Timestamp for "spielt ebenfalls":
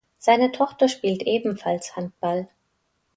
0.87-1.95